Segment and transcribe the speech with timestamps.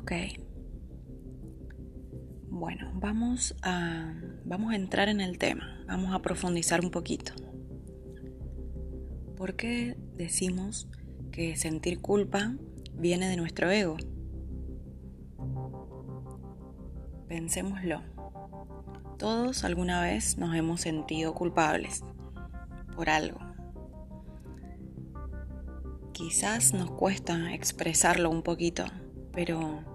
[0.00, 0.12] Ok.
[2.48, 4.14] Bueno, vamos a,
[4.46, 7.34] vamos a entrar en el tema, vamos a profundizar un poquito.
[9.36, 10.88] ¿Por qué decimos
[11.32, 12.56] que sentir culpa
[12.94, 13.98] viene de nuestro ego?
[17.28, 18.00] Pensémoslo.
[19.18, 22.02] Todos alguna vez nos hemos sentido culpables
[22.96, 23.38] por algo.
[26.12, 28.86] Quizás nos cuesta expresarlo un poquito,
[29.32, 29.89] pero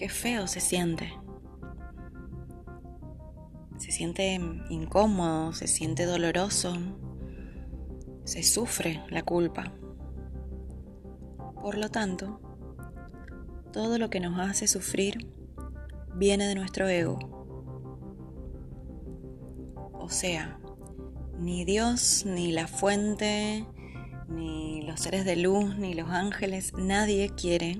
[0.00, 1.12] qué feo se siente.
[3.76, 4.40] Se siente
[4.70, 6.72] incómodo, se siente doloroso,
[8.24, 9.74] se sufre la culpa.
[11.60, 12.40] Por lo tanto,
[13.74, 15.28] todo lo que nos hace sufrir
[16.14, 17.18] viene de nuestro ego.
[19.92, 20.58] O sea,
[21.38, 23.66] ni Dios, ni la fuente,
[24.28, 27.76] ni los seres de luz, ni los ángeles, nadie quiere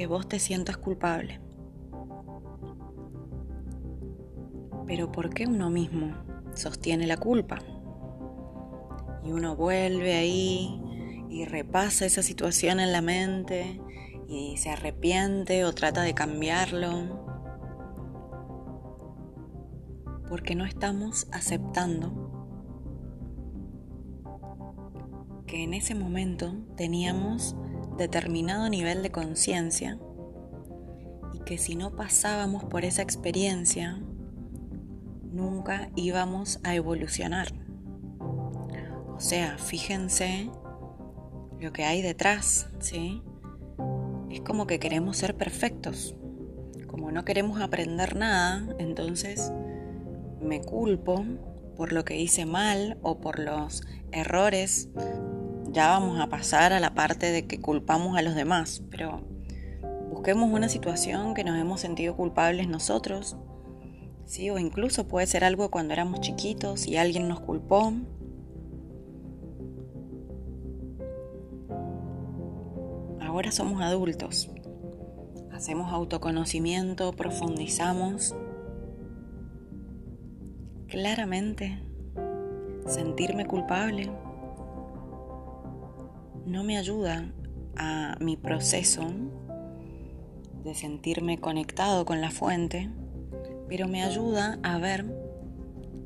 [0.00, 1.42] que vos te sientas culpable.
[4.86, 6.14] Pero ¿por qué uno mismo
[6.54, 7.58] sostiene la culpa?
[9.22, 10.80] Y uno vuelve ahí
[11.28, 13.78] y repasa esa situación en la mente
[14.26, 17.26] y se arrepiente o trata de cambiarlo.
[20.30, 22.32] Porque no estamos aceptando
[25.46, 27.54] que en ese momento teníamos
[28.00, 29.98] determinado nivel de conciencia
[31.34, 34.02] y que si no pasábamos por esa experiencia,
[35.30, 37.48] nunca íbamos a evolucionar.
[39.14, 40.50] O sea, fíjense
[41.60, 43.22] lo que hay detrás, ¿sí?
[44.30, 46.16] Es como que queremos ser perfectos.
[46.86, 49.52] Como no queremos aprender nada, entonces
[50.40, 51.22] me culpo
[51.76, 54.88] por lo que hice mal o por los errores
[55.72, 59.20] ya vamos a pasar a la parte de que culpamos a los demás, pero
[60.10, 63.36] busquemos una situación que nos hemos sentido culpables nosotros,
[64.24, 64.50] ¿sí?
[64.50, 67.92] o incluso puede ser algo cuando éramos chiquitos y alguien nos culpó.
[73.20, 74.50] Ahora somos adultos,
[75.52, 78.34] hacemos autoconocimiento, profundizamos.
[80.88, 81.80] Claramente,
[82.88, 84.10] sentirme culpable
[86.50, 87.32] no me ayuda
[87.76, 89.06] a mi proceso
[90.64, 92.90] de sentirme conectado con la fuente,
[93.68, 95.06] pero me ayuda a ver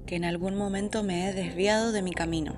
[0.04, 2.56] que en algún momento me he desviado de mi camino,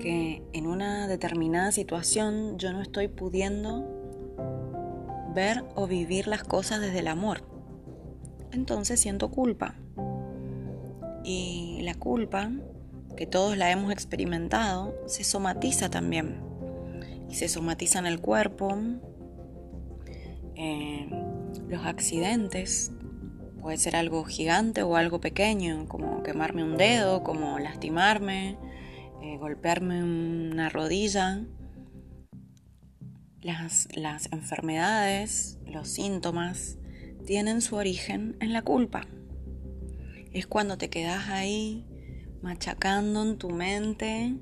[0.00, 3.86] que en una determinada situación yo no estoy pudiendo
[5.36, 7.44] ver o vivir las cosas desde el amor.
[8.50, 9.76] Entonces siento culpa.
[11.22, 12.50] Y la culpa
[13.16, 16.42] que todos la hemos experimentado, se somatiza también.
[17.28, 18.76] Y se somatiza en el cuerpo,
[20.56, 21.08] eh,
[21.68, 22.92] los accidentes,
[23.60, 28.58] puede ser algo gigante o algo pequeño, como quemarme un dedo, como lastimarme,
[29.22, 31.44] eh, golpearme una rodilla.
[33.42, 36.78] Las, las enfermedades, los síntomas,
[37.26, 39.06] tienen su origen en la culpa.
[40.32, 41.86] Es cuando te quedas ahí
[42.42, 44.36] machacando en tu mente,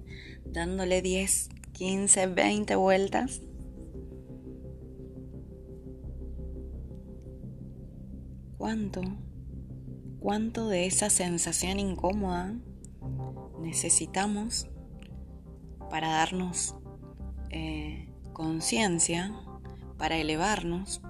[0.45, 3.43] dándole 10, 15, 20 vueltas.
[8.57, 9.03] ¿Cuánto?
[10.21, 12.55] ¿Cuánto de esa sensación incómoda
[13.61, 14.69] necesitamos
[15.91, 16.75] para darnos
[17.51, 19.33] eh, conciencia,
[19.97, 21.01] para elevarnos?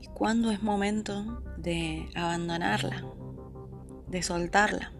[0.00, 3.06] ¿Y cuándo es momento de abandonarla,
[4.06, 4.97] de soltarla?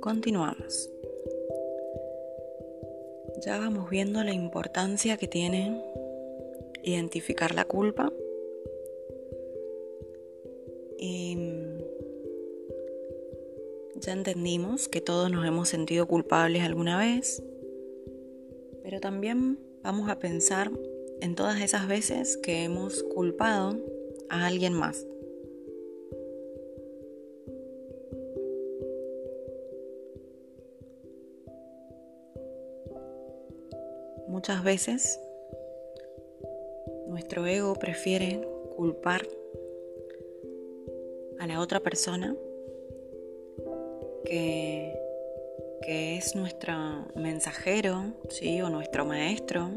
[0.00, 0.90] Continuamos.
[3.44, 5.82] Ya vamos viendo la importancia que tiene
[6.82, 8.10] identificar la culpa
[14.06, 17.42] ya entendimos que todos nos hemos sentido culpables alguna vez,
[18.84, 20.70] pero también vamos a pensar
[21.20, 23.76] en todas esas veces que hemos culpado
[24.28, 25.04] a alguien más.
[34.28, 35.18] Muchas veces
[37.08, 39.26] nuestro ego prefiere culpar
[41.40, 42.36] a la otra persona
[44.26, 45.02] que,
[45.88, 46.74] es nuestro
[47.14, 48.60] mensajero ¿sí?
[48.60, 49.70] o nuestro maestro,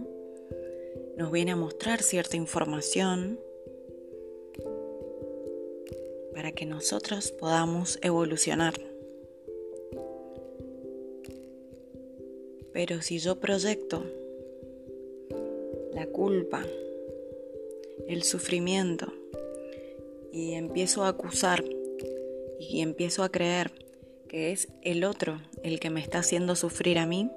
[1.18, 3.40] nos viene a mostrar cierta información
[6.34, 8.74] para que nosotros podamos evolucionar.
[12.74, 14.04] Pero si yo proyecto
[15.94, 16.66] la culpa,
[18.08, 19.14] el sufrimiento,
[20.32, 21.64] y empiezo a acusar
[22.60, 23.72] y empiezo a creer
[24.30, 27.30] que es el otro el que me está haciendo sufrir a mí,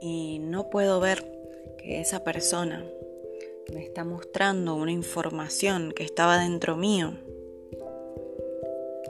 [0.00, 1.24] y no puedo ver
[1.78, 2.84] que esa persona
[3.72, 7.14] me está mostrando una información que estaba dentro mío,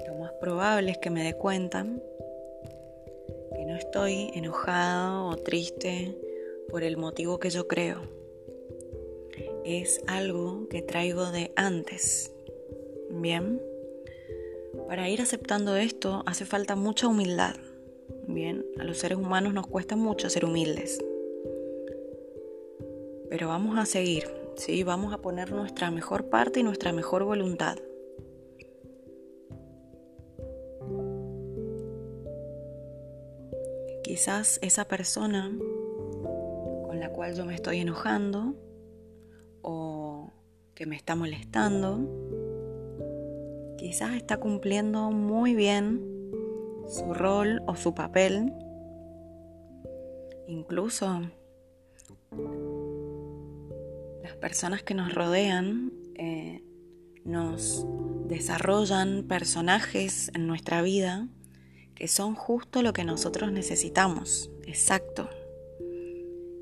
[0.07, 1.87] lo más probable es que me dé cuenta
[3.55, 6.17] que no estoy enojado o triste
[6.69, 8.03] por el motivo que yo creo.
[9.65, 12.33] Es algo que traigo de antes.
[13.11, 13.72] Bien.
[14.87, 17.55] Para ir aceptando esto hace falta mucha humildad.
[18.29, 21.03] Bien, a los seres humanos nos cuesta mucho ser humildes.
[23.29, 24.25] Pero vamos a seguir,
[24.57, 24.83] ¿sí?
[24.83, 27.79] Vamos a poner nuestra mejor parte y nuestra mejor voluntad.
[34.05, 35.51] Quizás esa persona
[36.87, 38.55] con la cual yo me estoy enojando
[39.63, 40.31] o
[40.75, 42.22] que me está molestando,
[43.83, 46.01] quizás está cumpliendo muy bien
[46.87, 48.53] su rol o su papel.
[50.47, 51.21] Incluso
[54.23, 56.63] las personas que nos rodean eh,
[57.25, 57.85] nos
[58.29, 61.27] desarrollan personajes en nuestra vida
[61.97, 65.29] que son justo lo que nosotros necesitamos, exacto.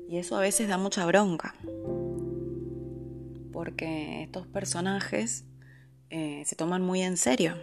[0.09, 1.53] Y eso a veces da mucha bronca,
[3.53, 5.45] porque estos personajes
[6.11, 7.55] eh, se toman muy en serio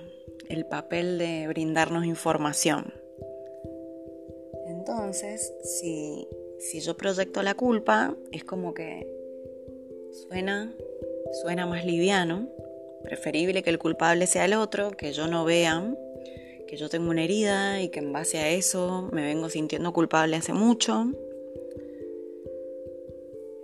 [0.49, 2.93] el papel de brindarnos información.
[4.67, 6.27] Entonces, si,
[6.59, 9.06] si yo proyecto la culpa, es como que
[10.29, 10.75] suena,
[11.43, 12.49] suena más liviano,
[13.05, 15.85] preferible que el culpable sea el otro, que yo no vea
[16.69, 20.37] que yo tengo una herida y que en base a eso me vengo sintiendo culpable
[20.37, 21.06] hace mucho.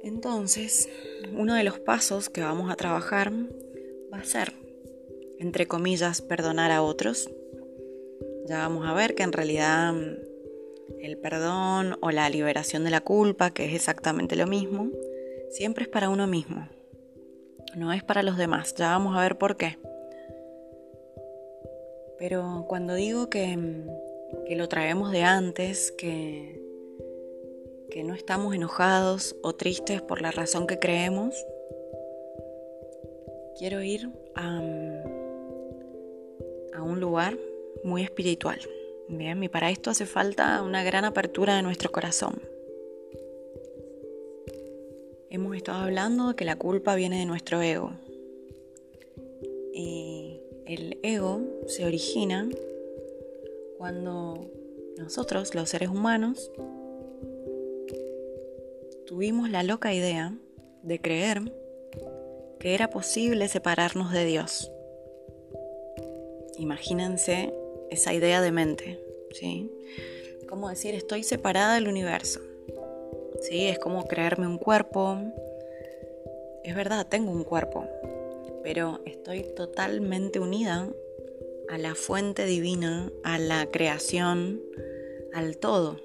[0.03, 0.89] Entonces,
[1.37, 3.31] uno de los pasos que vamos a trabajar
[4.13, 4.64] va a ser
[5.39, 7.31] entre comillas, perdonar a otros.
[8.47, 13.01] Ya vamos a ver que en realidad mm, el perdón o la liberación de la
[13.01, 14.91] culpa, que es exactamente lo mismo,
[15.51, 16.69] siempre es para uno mismo,
[17.75, 18.75] no es para los demás.
[18.75, 19.79] Ya vamos a ver por qué.
[22.19, 26.61] Pero cuando digo que, mm, que lo traemos de antes, que,
[27.91, 31.35] que no estamos enojados o tristes por la razón que creemos,
[33.59, 35.14] quiero ir a mm, a
[36.95, 37.37] un lugar
[37.83, 38.59] muy espiritual.
[39.09, 42.41] Bien, y para esto hace falta una gran apertura de nuestro corazón.
[45.29, 47.93] Hemos estado hablando de que la culpa viene de nuestro ego.
[49.73, 52.49] Y el ego se origina
[53.77, 54.49] cuando
[54.97, 56.51] nosotros, los seres humanos,
[59.07, 60.33] tuvimos la loca idea
[60.85, 61.43] de creer
[62.61, 64.71] que era posible separarnos de Dios.
[66.59, 67.53] Imagínense
[67.91, 69.01] esa idea de mente,
[69.33, 69.71] ¿sí?
[70.49, 72.41] Como decir, estoy separada del universo,
[73.41, 73.67] ¿sí?
[73.67, 75.19] Es como creerme un cuerpo.
[76.63, 77.87] Es verdad, tengo un cuerpo,
[78.63, 80.89] pero estoy totalmente unida
[81.69, 84.63] a la fuente divina, a la creación,
[85.33, 85.99] al todo.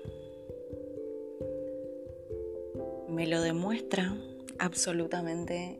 [3.07, 4.17] Me lo demuestra
[4.57, 5.79] absolutamente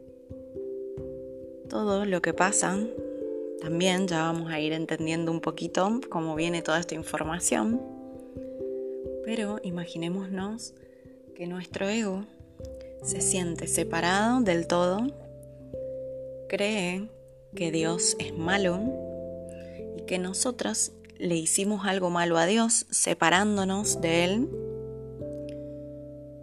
[1.70, 2.78] todo lo que pasa
[3.62, 7.82] también ya vamos a ir entendiendo un poquito cómo viene toda esta información.
[9.26, 10.74] Pero imaginémonos
[11.36, 12.26] que nuestro ego
[13.04, 15.08] se siente separado del todo,
[16.48, 17.10] cree
[17.56, 18.80] que Dios es malo
[19.98, 24.50] y que nosotros le hicimos algo malo a Dios separándonos de Él,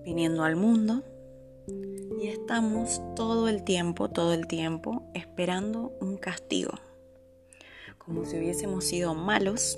[0.04, 1.02] viniendo al mundo
[2.20, 6.72] y estamos todo el tiempo, todo el tiempo esperando un castigo
[8.06, 9.76] como si hubiésemos sido malos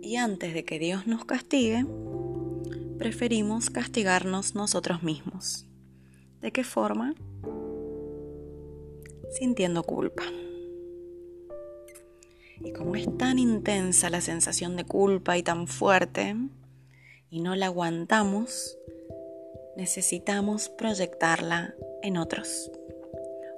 [0.00, 1.86] y antes de que Dios nos castigue,
[2.98, 5.66] preferimos castigarnos nosotros mismos.
[6.40, 7.14] ¿De qué forma?
[9.30, 10.24] Sintiendo culpa.
[12.60, 16.34] Y como es tan intensa la sensación de culpa y tan fuerte,
[17.28, 18.78] y no la aguantamos,
[19.76, 22.70] necesitamos proyectarla en otros.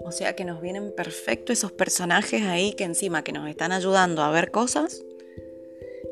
[0.07, 4.23] O sea que nos vienen perfecto esos personajes ahí que encima que nos están ayudando
[4.23, 5.05] a ver cosas,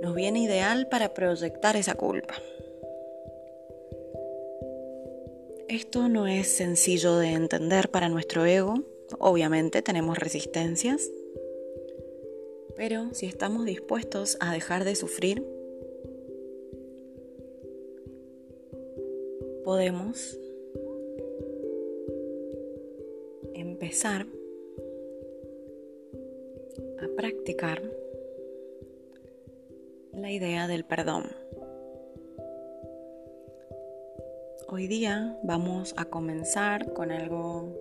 [0.02, 2.34] nos viene ideal para proyectar esa culpa.
[5.68, 8.82] Esto no es sencillo de entender para nuestro ego,
[9.20, 11.08] obviamente tenemos resistencias,
[12.76, 15.46] pero si estamos dispuestos a dejar de sufrir,
[19.64, 20.36] podemos
[24.02, 24.26] a
[27.16, 27.80] practicar
[30.12, 31.28] la idea del perdón.
[34.66, 37.72] Hoy día vamos a comenzar con algo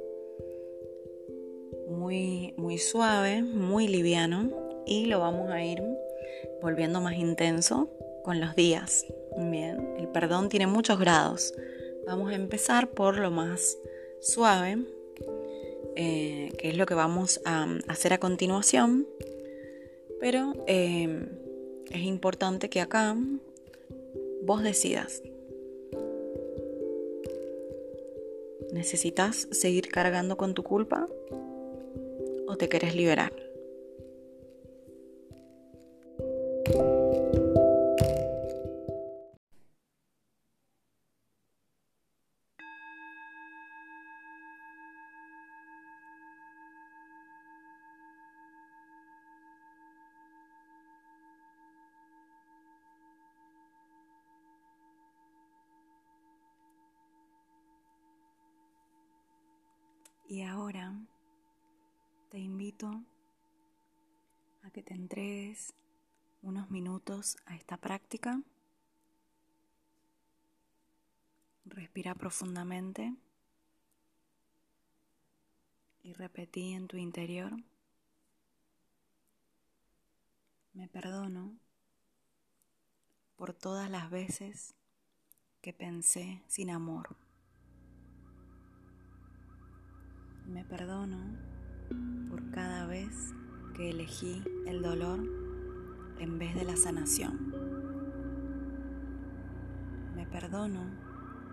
[1.90, 4.52] muy, muy suave, muy liviano
[4.86, 5.82] y lo vamos a ir
[6.62, 7.90] volviendo más intenso
[8.24, 9.04] con los días.
[9.36, 11.56] Bien, el perdón tiene muchos grados.
[12.06, 13.80] Vamos a empezar por lo más
[14.22, 14.78] suave,
[15.96, 19.08] eh, que es lo que vamos a hacer a continuación.
[20.20, 21.28] Pero eh,
[21.92, 23.16] es importante que acá
[24.42, 25.22] vos decidas
[28.74, 31.08] ¿Necesitas seguir cargando con tu culpa
[32.48, 33.32] o te querés liberar?
[60.34, 61.00] Y ahora
[62.32, 63.04] te invito
[64.64, 65.76] a que te entregues
[66.42, 68.42] unos minutos a esta práctica.
[71.66, 73.14] Respira profundamente
[76.02, 77.54] y repetí en tu interior.
[80.74, 81.60] Me perdono
[83.36, 84.74] por todas las veces
[85.62, 87.23] que pensé sin amor.
[90.48, 91.18] Me perdono
[92.30, 93.34] por cada vez
[93.76, 95.20] que elegí el dolor
[96.20, 97.54] en vez de la sanación.
[100.16, 100.82] Me perdono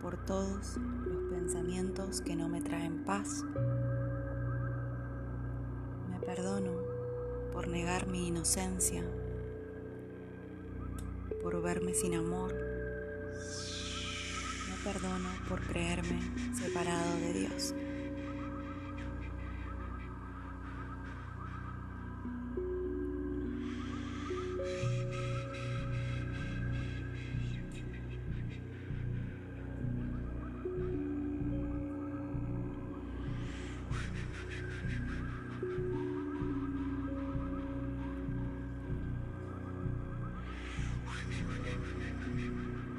[0.03, 3.45] por todos los pensamientos que no me traen paz.
[6.11, 6.73] Me perdono
[7.53, 9.05] por negar mi inocencia,
[11.43, 12.53] por verme sin amor.
[14.69, 16.21] Me perdono por creerme
[16.55, 17.75] separado de Dios.
[41.63, 42.90] フフフフ。